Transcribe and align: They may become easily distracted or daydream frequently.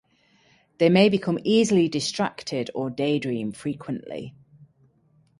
They 0.79 0.89
may 0.89 1.09
become 1.09 1.37
easily 1.43 1.87
distracted 1.87 2.71
or 2.73 2.89
daydream 2.89 3.51
frequently. 3.51 4.33